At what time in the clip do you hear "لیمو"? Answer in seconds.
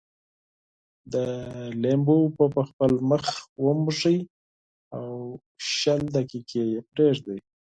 1.81-2.15